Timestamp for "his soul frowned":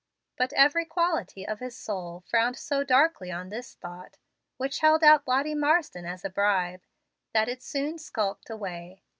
1.59-2.57